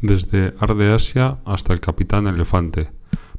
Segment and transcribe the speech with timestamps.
[0.00, 2.90] desde Arde Asia hasta el Capitán Elefante,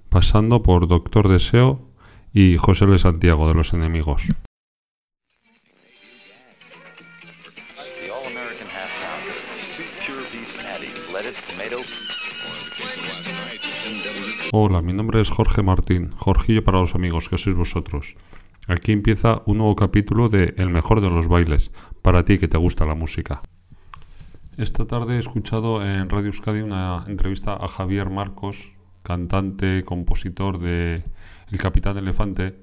[0.09, 1.91] pasando por Doctor Deseo
[2.33, 4.28] y José de Santiago de los Enemigos.
[14.51, 18.16] Hola, mi nombre es Jorge Martín, Jorgillo para los amigos, que sois vosotros.
[18.68, 21.71] Aquí empieza un nuevo capítulo de El mejor de los bailes,
[22.02, 23.42] para ti que te gusta la música.
[24.58, 31.04] Esta tarde he escuchado en Radio Euskadi una entrevista a Javier Marcos, cantante, compositor de
[31.52, 32.57] El Capitán Elefante,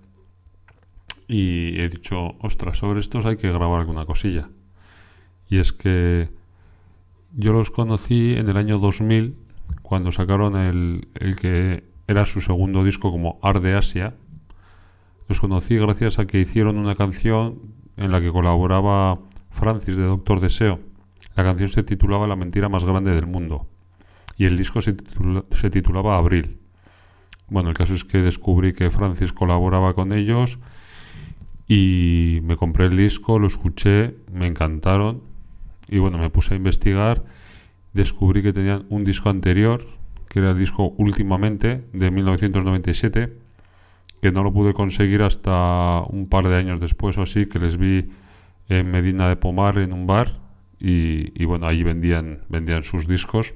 [1.29, 4.49] y he dicho, ostras, sobre estos hay que grabar alguna cosilla.
[5.49, 6.31] Y es que
[7.33, 9.37] yo los conocí en el año 2000
[9.83, 14.15] cuando sacaron el, el que era su segundo disco como Arde Asia.
[15.29, 17.61] Los conocí gracias a que hicieron una canción
[17.97, 19.21] en la que colaboraba
[19.51, 20.94] Francis de Doctor Deseo.
[21.37, 23.67] La canción se titulaba La mentira más grande del mundo
[24.37, 26.59] y el disco se, titula- se titulaba Abril.
[27.49, 30.59] Bueno, el caso es que descubrí que Francis colaboraba con ellos
[31.69, 35.23] y me compré el disco, lo escuché, me encantaron
[35.89, 37.25] y bueno, me puse a investigar,
[37.93, 39.87] descubrí que tenían un disco anterior,
[40.29, 43.37] que era el disco Últimamente de 1997,
[44.21, 47.77] que no lo pude conseguir hasta un par de años después o así, que les
[47.77, 48.09] vi
[48.69, 50.44] en Medina de Pomar en un bar
[50.79, 53.55] y, bueno, allí vendían, vendían sus discos.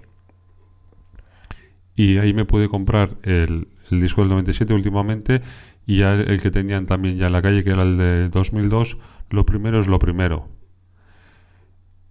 [1.94, 5.42] Y ahí me pude comprar el, el disco del 97 últimamente
[5.86, 8.28] y ya el, el que tenían también ya en la calle que era el de
[8.28, 8.98] 2002
[9.30, 10.48] lo primero es lo primero.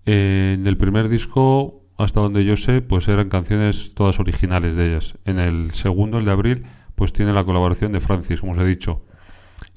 [0.05, 5.17] En el primer disco hasta donde yo sé pues eran canciones todas originales de ellas.
[5.25, 8.66] En el segundo el de abril pues tiene la colaboración de Francis como os he
[8.66, 9.05] dicho.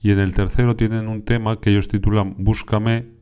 [0.02, 3.19] Y en el tercero tienen un tema que ellos titulan Búscame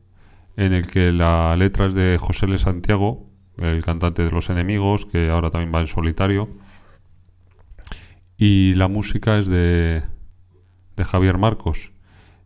[0.59, 2.57] en el que la letra es de José L.
[2.57, 6.49] Santiago el cantante de Los Enemigos que ahora también va en solitario
[8.37, 10.03] y la música es de,
[10.97, 11.93] Javier Marcos.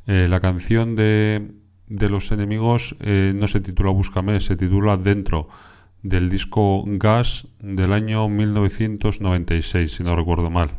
[0.06, 1.54] Eh, la canción de,
[1.88, 5.50] de Los Enemigos eh, no se titula Búscame, se titula Dentro,
[6.04, 10.72] del disco Gas del año 1996, si no recuerdo mal.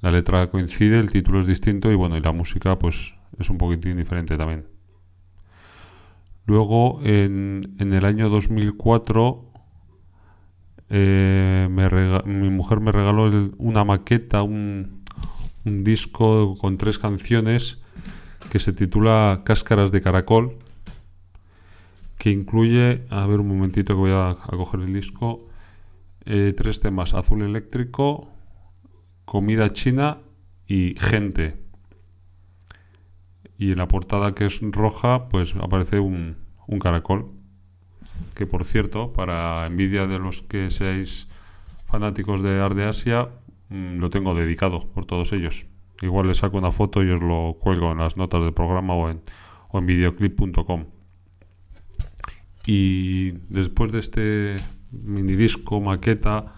[0.00, 3.58] La letra coincide, el título es distinto y bueno, y la música pues es un
[3.58, 4.77] poquitín diferente también.
[6.48, 9.52] Luego, en, en el año 2004,
[10.88, 11.68] eh,
[12.24, 15.04] mi mujer me regaló una maqueta, un,
[15.64, 17.82] disco con tres canciones
[18.50, 20.56] que se titula Cáscaras de Caracol,
[22.16, 25.50] que incluye, a ver un momentito que voy a, a coger el disco,
[26.24, 28.30] eh, tres temas, Azul Eléctrico,
[29.26, 30.20] Comida China
[30.66, 31.67] y Gente.
[33.58, 36.36] Y en la portada que es roja, pues aparece un,
[36.66, 37.32] un caracol
[38.34, 41.28] que por cierto, para envidia de los que seáis
[41.86, 43.28] fanáticos de Arde Asia,
[43.68, 45.66] mm, lo tengo dedicado por todos ellos.
[46.02, 49.10] Igual les saco una foto y os lo cuelgo en las notas del programa o
[49.10, 49.20] en,
[49.70, 50.84] o en videoclip.com.
[52.66, 54.56] Y después de este
[54.92, 56.54] mini disco, maqueta,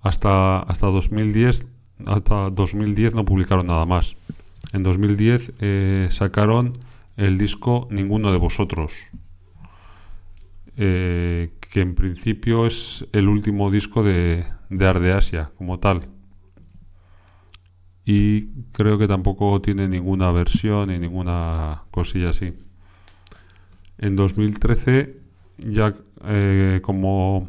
[0.00, 1.68] hasta, hasta 2010,
[2.06, 4.16] hasta 2010 no publicaron nada más.
[4.72, 6.78] En 2010 eh, sacaron
[7.16, 8.92] el disco Ninguno de Vosotros,
[10.76, 16.08] eh, que en principio es el último disco de, de Arde Asia como tal.
[18.04, 22.54] Y creo que tampoco tiene ninguna versión ni ninguna cosilla así.
[23.98, 25.20] En 2013,
[25.58, 25.94] ya
[26.24, 27.48] eh, como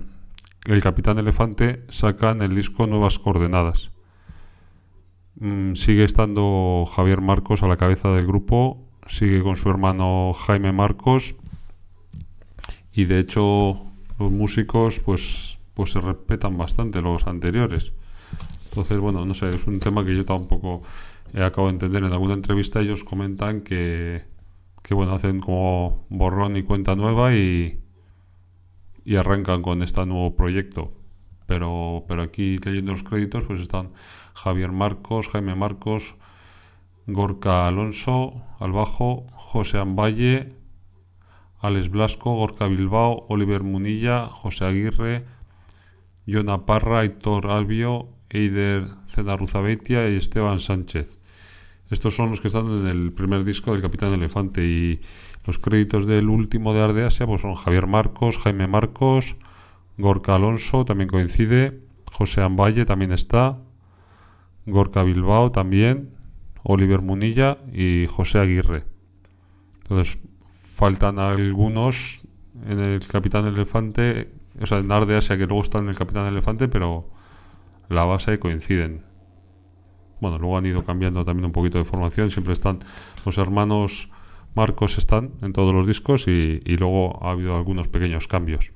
[0.65, 3.91] el Capitán Elefante, sacan el disco Nuevas Coordenadas.
[5.41, 10.71] Mm, sigue estando Javier Marcos a la cabeza del grupo, sigue con su hermano Jaime
[10.71, 11.33] Marcos
[12.93, 13.81] y de hecho
[14.19, 17.91] los músicos pues pues se respetan bastante los anteriores.
[18.65, 20.83] Entonces bueno no sé es un tema que yo tampoco
[21.33, 22.03] he acabo de entender.
[22.03, 24.21] En alguna entrevista ellos comentan que
[24.83, 27.79] que bueno hacen como borrón y cuenta nueva y
[29.05, 31.00] y arrancan con este nuevo proyecto
[31.47, 33.89] pero pero aquí leyendo los créditos pues están
[34.33, 36.15] Javier Marcos Jaime Marcos
[37.07, 40.61] Gorka Alonso al bajo José Amballe
[41.61, 45.25] Alex Blasco, Gorka Bilbao, Oliver Munilla, José Aguirre,
[46.27, 51.19] Jona Parra, Héctor Albio, Eider Cenarruzabeitia y Esteban Sánchez.
[51.91, 55.01] Estos son los que están en el primer disco del Capitán Elefante y
[55.45, 59.35] los créditos del último de Arde Asia pues son Javier Marcos, Jaime Marcos,
[60.01, 61.81] Gorka Alonso también coincide,
[62.11, 63.59] José Amballe también está,
[64.65, 66.11] Gorka Bilbao también,
[66.63, 68.83] Oliver Munilla y José Aguirre.
[69.83, 70.19] Entonces
[70.49, 72.21] faltan algunos
[72.67, 76.27] en el Capitán Elefante o sea, en Arde Asia, que luego están en el Capitán
[76.27, 77.07] Elefante, pero
[77.89, 79.03] la base coinciden.
[80.19, 82.79] Bueno, luego han ido cambiando también un poquito de formación, siempre están
[83.25, 84.09] los hermanos
[84.53, 88.73] Marcos están en todos los discos y, y luego ha habido algunos pequeños cambios.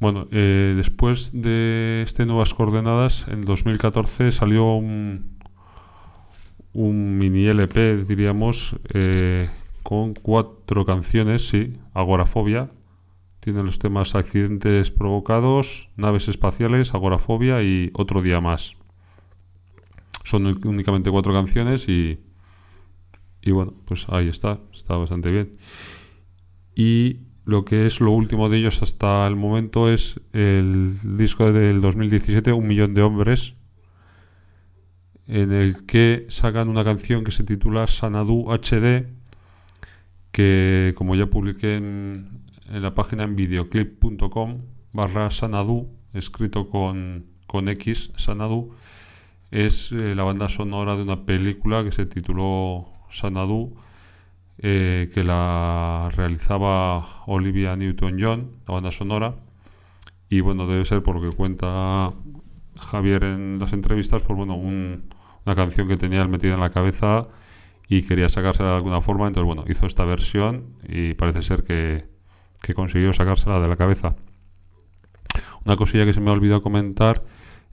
[0.00, 5.36] Bueno, eh, después de este Nuevas Coordenadas, en 2014 salió un,
[6.72, 9.50] mini LP, diríamos, eh,
[9.82, 12.70] con cuatro canciones, sí, Agorafobia.
[13.40, 18.76] Tiene los temas Accidentes Provocados, Naves Espaciales, Agorafobia y Otro Día Más.
[20.24, 22.20] Son únicamente cuatro canciones y,
[23.42, 25.52] y bueno, pues ahí está, está bastante bien.
[26.74, 31.80] Y lo que es lo último de ellos hasta el momento es el disco del
[31.80, 33.56] 2017, Un Millón de Hombres,
[35.26, 39.08] en el que sacan una canción que se titula Sanadu HD,
[40.30, 44.58] que como ya publiqué en, la página en videoclip.com
[44.92, 48.76] barra Sanadu, escrito con, con X, Sanadu,
[49.50, 53.74] es eh, la banda sonora de una película que se tituló Sanadu,
[54.62, 59.34] eh, que la realizaba Olivia Newton-John, la banda sonora,
[60.28, 62.12] y bueno, debe ser por lo que cuenta
[62.76, 67.28] Javier en las entrevistas, pues bueno, una canción que tenía él metida en la cabeza
[67.88, 72.06] y quería sacársela de alguna forma, entonces bueno, hizo esta versión y parece ser que,
[72.62, 74.14] que consiguió sacársela de la cabeza.
[75.64, 77.24] Una cosilla que se me ha olvidado comentar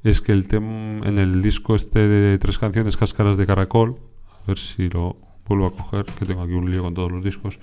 [0.04, 3.96] es que el tema en el disco este de tres canciones, Cáscaras de Caracol,
[4.44, 7.24] a ver si lo vuelvo a coger, que tengo aquí un lío con todos los
[7.24, 7.60] discos,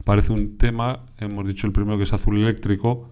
[0.00, 3.10] aparece un tema, hemos dicho el primero que es Azul Eléctrico,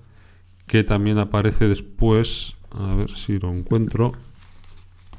[0.66, 4.12] que también aparece después, a ver si lo encuentro,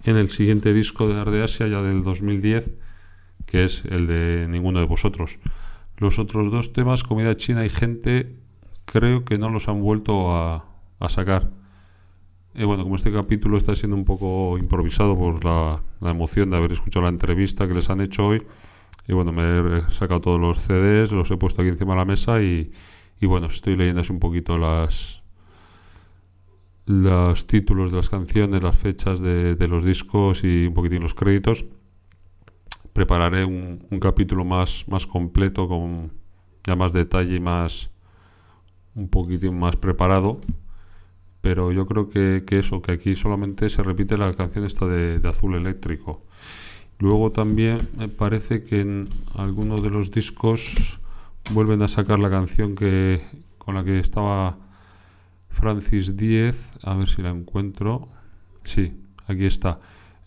[0.03, 2.71] en el siguiente disco de Arde Asia, ya del 2010,
[3.45, 5.39] que es el de Ninguno de Vosotros.
[5.98, 8.36] Los otros dos temas, Comida China y Gente,
[8.86, 10.65] creo que no los han vuelto a,
[11.07, 11.51] sacar.
[12.56, 16.71] Eh, bueno, como este capítulo está siendo un poco improvisado por la, emoción de haber
[16.71, 18.44] escuchado la entrevista que les han hecho hoy,
[19.07, 22.06] y bueno, me he sacado todos los CDs, los he puesto aquí encima de la
[22.06, 22.72] mesa y,
[23.22, 25.24] bueno, estoy leyendo así un poquito las
[26.86, 31.66] los títulos de las canciones, las fechas de, los discos y un poquitín los créditos.
[32.94, 36.12] Prepararé un, un capítulo más, más completo con
[36.63, 37.90] ya más detalle y más
[38.94, 40.40] un poquitín más preparado
[41.46, 45.54] pero yo creo que, eso, que aquí solamente se repite la canción esta de, Azul
[45.54, 46.24] Eléctrico.
[47.00, 51.00] Luego también me parece que en algunos de los discos
[51.51, 53.21] vuelven a sacar la canción que
[53.57, 54.57] con la que estaba
[55.50, 58.07] Francis Diez, a ver si la encuentro.
[58.63, 58.94] Sí,
[59.27, 59.80] aquí está.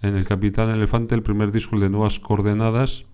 [0.02, 3.04] En el Capitán Elefante, el primer disco de Nuevas Coordenadas,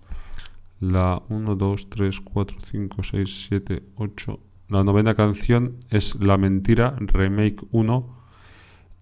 [0.79, 6.95] la 1, 2, 3, 4, 5, 6, 7, 8, la novena canción es La Mentira
[6.99, 8.24] Remake 1,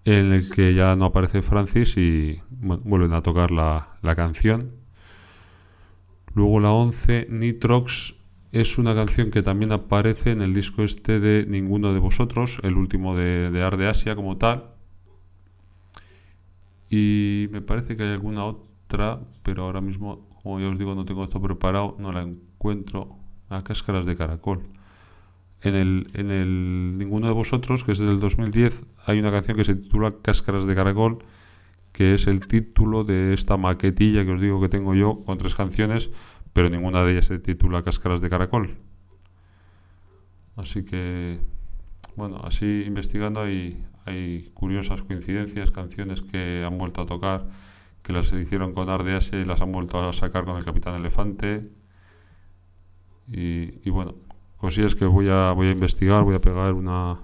[0.06, 4.72] en el que ya no aparece Francis y vuelven a tocar la, canción.
[6.34, 8.16] Luego la 11, Nitrox,
[8.52, 12.76] es una canción que también aparece en el disco este de Ninguno de Vosotros, el
[12.76, 14.72] último de, de Ar de Asia como tal.
[16.90, 21.06] Y me parece que hay alguna otra, pero ahora mismo, como ya os digo, no
[21.06, 23.18] tengo esto preparado, no la encuentro.
[23.50, 24.64] A cáscaras de caracol.
[25.64, 29.64] En el, en el Ninguno de Vosotros, que es del 2010, hay una canción que
[29.64, 31.20] se titula Cáscaras de Caracol,
[31.94, 35.56] que es el título de esta maquetilla que os digo que tengo yo con tres
[35.56, 36.12] canciones,
[36.52, 38.76] pero ninguna de ellas se titula Cáscaras de Caracol.
[40.58, 41.40] Así que,
[42.18, 47.48] bueno, así investigando hay, hay curiosas coincidencias, canciones que han vuelto a tocar,
[48.02, 51.70] que las hicieron con Ardease y las han vuelto a sacar con el Capitán Elefante.
[53.32, 54.16] Y, y bueno,
[54.64, 57.20] cosillas que voy a, voy a investigar, voy a pegar una,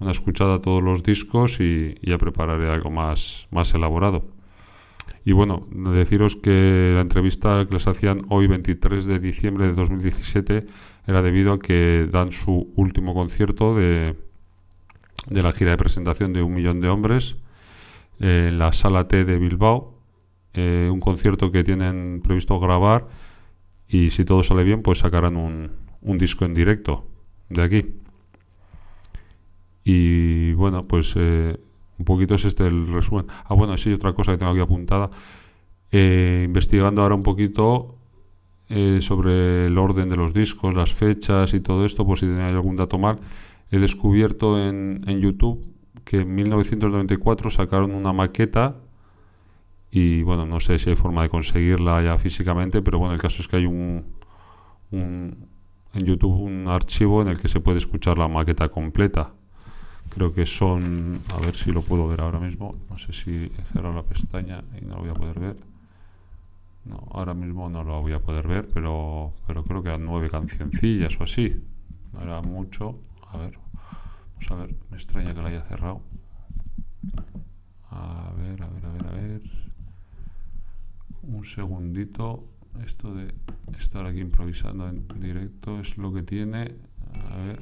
[0.00, 4.26] una escuchada a todos los discos y, ya prepararé algo más, más elaborado.
[5.24, 10.66] Y bueno, deciros que la entrevista que les hacían hoy, 23 de diciembre de 2017,
[11.06, 14.14] era debido a que dan su último concierto de,
[15.26, 17.36] de la gira de presentación de Un Millón de Hombres
[18.20, 19.94] en la Sala T de Bilbao.
[20.52, 23.08] Eh, un concierto que tienen previsto grabar
[23.88, 27.06] y si todo sale bien, pues sacarán un, un disco en directo
[27.48, 27.86] de aquí.
[29.84, 31.58] Y bueno, pues eh,
[31.98, 33.26] un poquito es este el resumen.
[33.44, 35.10] Ah, bueno, sí, otra cosa que tengo aquí apuntada.
[35.90, 37.96] Eh, investigando ahora un poquito
[38.68, 42.54] eh, sobre el orden de los discos, las fechas y todo esto, por si tenéis
[42.54, 43.18] algún dato mal,
[43.70, 45.64] he descubierto en, en YouTube
[46.04, 48.76] que en 1994 sacaron una maqueta
[49.90, 53.42] y bueno, no sé si hay forma de conseguirla ya físicamente, pero bueno, el caso
[53.42, 54.04] es que hay un,
[54.90, 55.48] un,
[55.94, 59.32] en YouTube un archivo en el que se puede escuchar la maqueta completa.
[60.10, 62.74] Creo que son, a ver si lo puedo ver ahora mismo.
[62.90, 65.56] No sé si he cerrado la pestaña y no lo voy a poder ver.
[66.84, 70.30] No, ahora mismo no lo voy a poder ver, pero, pero creo que eran nueve
[70.30, 71.62] cancioncillas o así.
[72.12, 72.98] No era mucho.
[73.30, 73.58] A ver,
[74.34, 74.74] vamos a ver.
[74.90, 76.00] Me extraña que la haya cerrado.
[77.90, 79.42] A ver, a ver, a ver, a ver.
[81.22, 82.44] Un segundito.
[82.84, 83.34] Esto de
[83.76, 86.74] estar aquí improvisando en directo es lo que tiene.
[87.30, 87.60] A ver.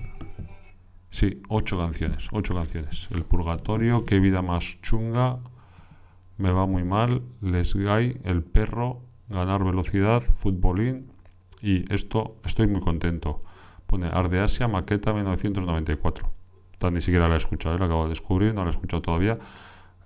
[1.11, 3.09] Sí, ocho canciones, ocho canciones.
[3.13, 5.39] El Purgatorio, Qué vida más chunga,
[6.39, 11.11] Me va muy mal, Les Guy, El perro, Ganar velocidad, Futbolín
[11.63, 13.43] y esto, estoy muy contento.
[13.87, 16.31] Pone Ardeasia, maqueta 1994.
[16.79, 17.79] Tan ni siquiera la he escuchado, ¿eh?
[17.79, 19.39] la acabo de descubrir, no la he escuchado todavía.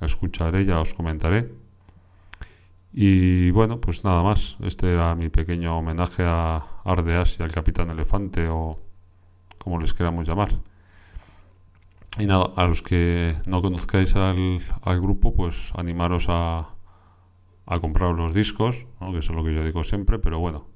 [0.01, 1.53] La escucharé, ya os comentaré.
[2.93, 4.57] Y bueno, pues nada más.
[4.61, 8.79] Este era mi pequeño homenaje a Ardeasia, al Capitán Elefante o
[9.59, 10.51] como les queramos llamar.
[12.19, 14.61] Y nada, a los que no conozcáis al,
[15.01, 16.71] grupo, pues animaros a,
[17.67, 20.67] a comprar los discos, que eso es lo que yo digo siempre, pero bueno,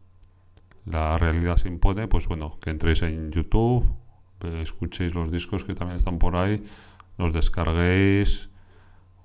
[0.87, 3.85] la realidad se impone, pues bueno, que entréis en YouTube,
[4.61, 6.62] escuchéis los discos que también están por ahí,
[7.18, 8.50] los descarguéis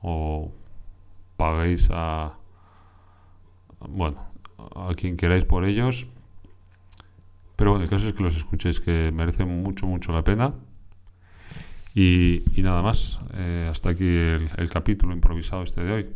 [0.02, 0.52] o
[1.38, 2.39] paguéis a,
[3.88, 4.26] bueno,
[4.76, 6.08] a quien queráis por ellos.
[7.56, 10.54] Pero bueno, el caso es que los escuchéis, que merecen mucho, mucho la pena.
[11.94, 16.10] Y, nada más, eh, hasta aquí el, capítulo improvisado este de hoy.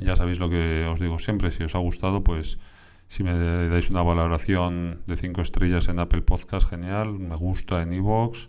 [0.00, 2.58] Ya sabéis lo que os digo siempre, si os ha gustado, pues
[3.06, 3.32] si me
[3.68, 8.48] dais una valoración de 5 estrellas en Apple Podcast, genial, me gusta en iVoox,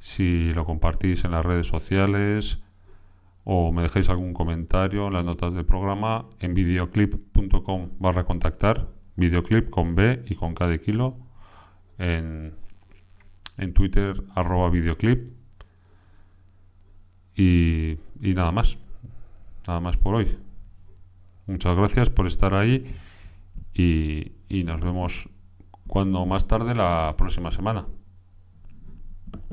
[0.00, 2.58] si lo compartís en las redes sociales
[3.50, 9.70] o me dejáis algún comentario en las notas del programa en videoclip.com barra contactar, videoclip
[9.70, 11.16] con B y con K de kilo,
[11.96, 12.52] en
[13.58, 15.32] en Twitter arroba videoclip
[17.36, 18.78] y, nada más,
[19.66, 20.38] nada más por hoy.
[21.46, 22.84] Muchas gracias por estar ahí
[23.72, 25.28] y, y nos vemos
[25.86, 27.86] cuando más tarde la próxima semana.